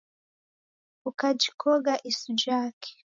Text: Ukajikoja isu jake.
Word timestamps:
Ukajikoja 1.09 1.93
isu 2.09 2.31
jake. 2.41 2.91